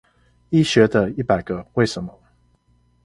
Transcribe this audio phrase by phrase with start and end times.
[0.49, 2.11] 醫學的一百個為什麼